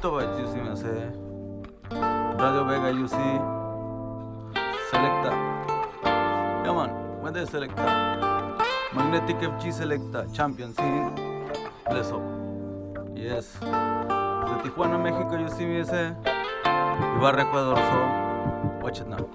[0.00, 1.10] By Juicy me hace
[1.90, 3.16] Radio Vega UC
[4.90, 5.32] Selecta.
[6.64, 6.90] Yeah man,
[7.22, 8.56] Mede Selecta
[8.94, 11.10] Magnetic FG Selecta Champion Scene
[11.90, 12.22] Bless up
[13.16, 13.58] Yes.
[13.60, 16.14] De Tijuana, México UC me hace
[17.16, 19.28] Ibarra, Ecuador So Watch it now.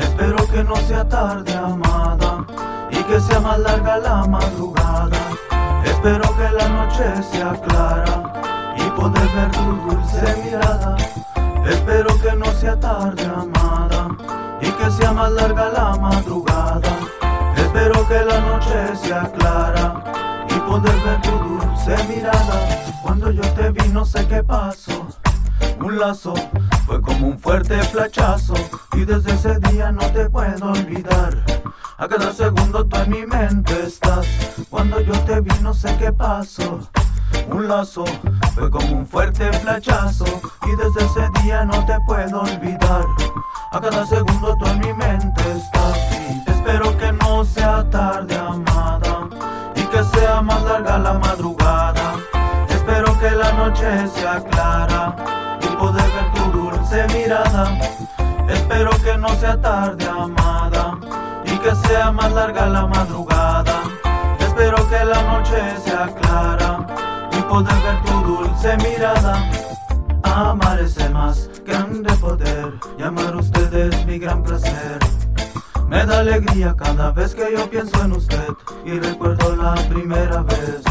[0.00, 2.44] Espero que no sea tarde, amada,
[2.90, 5.18] y que sea más larga la madrugada.
[6.04, 10.96] Espero que la noche sea clara y poder ver tu dulce mirada.
[11.66, 14.14] Espero que no sea tarde, amada,
[14.60, 16.82] y que sea más larga la madrugada.
[17.56, 20.02] Espero que la noche sea clara
[20.50, 22.84] y poder ver tu dulce mirada.
[23.02, 25.06] Cuando yo te vi no sé qué pasó,
[25.80, 26.34] un lazo
[26.84, 28.52] fue como un fuerte flachazo
[28.92, 31.42] y desde ese día no te puedo olvidar.
[32.04, 34.26] A cada segundo tú en mi mente estás.
[34.68, 36.80] Cuando yo te vi no sé qué pasó.
[37.48, 38.04] Un lazo
[38.54, 40.26] fue como un fuerte flachazo
[40.66, 43.06] y desde ese día no te puedo olvidar.
[43.72, 45.96] A cada segundo tú en mi mente estás.
[46.12, 49.26] Y espero que no sea tarde, amada,
[49.74, 52.16] y que sea más larga la madrugada.
[52.68, 55.16] Espero que la noche sea clara
[55.58, 57.78] y poder ver tu dulce mirada.
[58.46, 60.43] Espero que no sea tarde, amada,
[61.64, 63.84] que sea más larga la madrugada.
[64.38, 66.86] Espero que la noche sea clara
[67.32, 69.50] y poder ver tu dulce mirada.
[70.24, 74.98] Amar es el más grande poder y amar usted es mi gran placer.
[75.88, 78.52] Me da alegría cada vez que yo pienso en usted
[78.84, 80.82] y recuerdo la primera vez.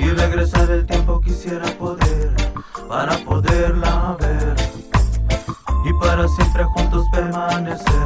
[0.00, 2.34] Y regresar el tiempo quisiera poder
[2.88, 4.56] para poderla ver.
[5.84, 8.05] Y para siempre juntos permanecer,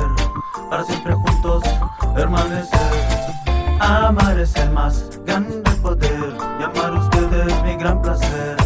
[4.43, 8.57] es el más grande poder y amar usted es mi gran placer.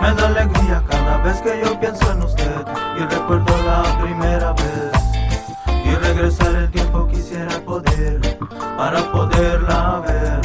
[0.00, 2.64] Me da alegría cada vez que yo pienso en usted
[2.96, 5.84] y recuerdo la primera vez.
[5.84, 8.38] Y regresar el tiempo quisiera poder
[8.76, 10.40] para poderla ver.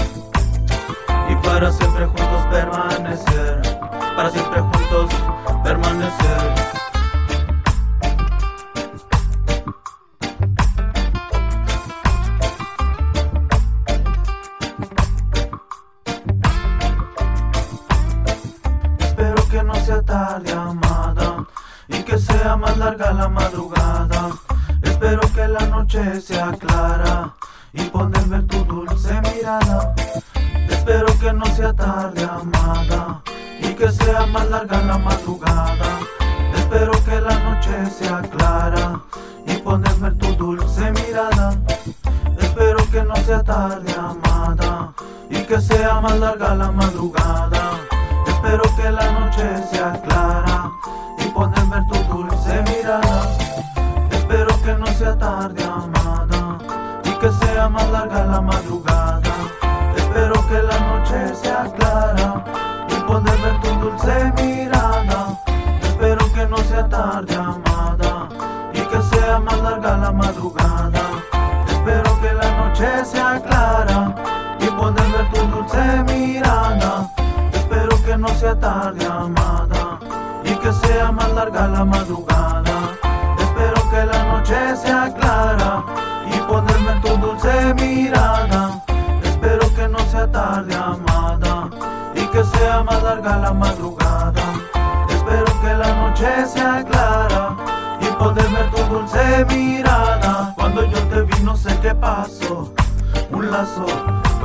[1.30, 3.62] Y para siempre juntos permanecer,
[4.16, 4.75] para siempre juntos
[19.56, 21.46] que no sea tarde, amada,
[21.88, 24.32] y que sea más larga la madrugada.
[24.82, 27.34] Espero que la noche sea clara
[27.72, 29.96] y poder ver tu dulce mirada.
[30.70, 33.22] Espero que no sea tarde, amada,
[33.62, 36.00] y que sea más larga la madrugada.
[36.58, 39.00] Espero que la noche sea clara
[39.48, 41.58] y poder ver tu dulce mirada.
[42.38, 44.92] Espero que no sea tarde, amada,
[45.30, 47.95] y que sea más larga la madrugada.
[48.46, 50.72] Espero que la noche sea clara
[51.18, 53.28] y poder ver tu dulce mirada.
[54.12, 56.60] Espero que no sea tarde, amada,
[57.06, 59.22] y que sea más larga la madrugada.
[59.98, 62.44] Espero que la noche sea clara
[62.88, 65.40] y poder ver tu dulce mirada.
[65.82, 68.30] Espero que no sea tarde, amada,
[68.74, 71.02] y que sea más larga la madrugada.
[71.68, 73.55] Espero que la noche sea clara
[78.26, 80.00] no sea tarde, amada,
[80.44, 82.76] y que sea más larga la madrugada.
[83.38, 85.84] Espero que la noche sea clara
[86.34, 88.84] y poder ver tu dulce mirada.
[89.24, 91.70] Espero que no sea tarde, amada,
[92.16, 94.44] y que sea más larga la madrugada.
[95.10, 97.56] Espero que la noche sea clara
[98.02, 100.54] y poder ver tu dulce mirada.
[100.56, 102.74] Cuando yo te vi no sé qué pasó,
[103.32, 103.86] un lazo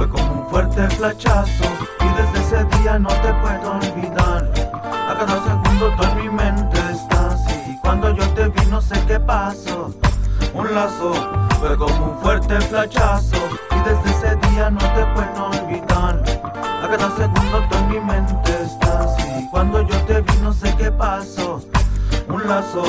[0.01, 1.65] fue como un fuerte flachazo
[2.01, 4.51] y desde ese día no te puedo olvidar.
[4.83, 7.39] A cada segundo tú en mi mente estás
[7.69, 9.95] y cuando yo te vi no sé qué pasó,
[10.55, 11.13] un lazo
[11.61, 13.37] fue como un fuerte flachazo
[13.73, 16.23] y desde ese día no te puedo olvidar.
[16.83, 20.75] A cada segundo tú en mi mente estás y cuando yo te vi no sé
[20.79, 21.61] qué pasó,
[22.27, 22.85] un lazo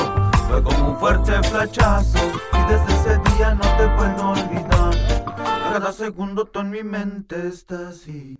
[0.48, 2.20] fue como un fuerte flachazo
[2.54, 4.71] y desde ese día no te puedo olvidar.
[5.72, 8.36] Cada segundo tú en mi mente estás y